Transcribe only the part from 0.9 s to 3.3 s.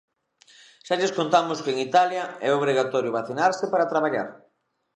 lles contamos que en Italia é obrigatorio